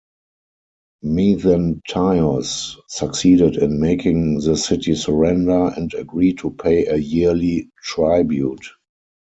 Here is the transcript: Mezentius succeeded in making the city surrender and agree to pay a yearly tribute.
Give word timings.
Mezentius 1.05 2.75
succeeded 2.87 3.57
in 3.57 3.79
making 3.79 4.39
the 4.39 4.57
city 4.57 4.95
surrender 4.95 5.67
and 5.77 5.93
agree 5.93 6.33
to 6.33 6.49
pay 6.49 6.87
a 6.87 6.95
yearly 6.95 7.69
tribute. 7.83 8.65